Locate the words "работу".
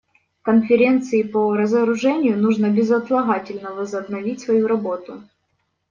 4.65-5.21